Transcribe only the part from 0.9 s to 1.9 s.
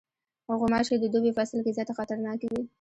د دوبی فصل کې